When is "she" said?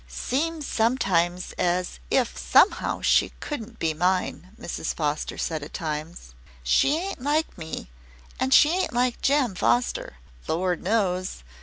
3.01-3.33, 6.63-6.97, 8.49-8.71